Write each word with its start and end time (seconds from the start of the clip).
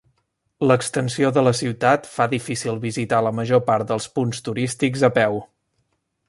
L'extensió 0.69 1.29
de 1.35 1.43
la 1.47 1.53
ciutat 1.59 2.09
fa 2.13 2.27
difícil 2.31 2.79
visitar 2.87 3.19
la 3.27 3.33
major 3.41 3.61
part 3.69 3.93
dels 3.93 4.09
punts 4.17 4.43
turístics 4.49 5.05
a 5.11 5.13
peu. 5.21 5.39